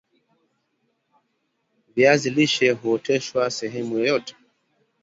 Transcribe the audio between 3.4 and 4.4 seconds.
sehemu yoyote